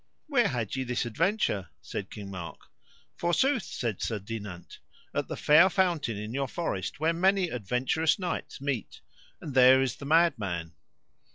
[0.25, 1.69] Where had ye this adventure?
[1.79, 2.59] said King Mark.
[3.17, 4.79] Forsooth, said Sir Dinant,
[5.13, 9.01] at the fair fountain in your forest where many adventurous knights meet,
[9.41, 10.73] and there is the mad man.